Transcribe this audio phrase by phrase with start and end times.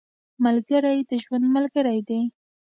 [0.43, 2.19] ملګری د ژوند ملګری دی